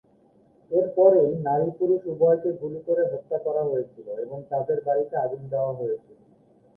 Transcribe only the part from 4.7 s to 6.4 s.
বাড়িতে আগুন দেওয়া হয়েছিল।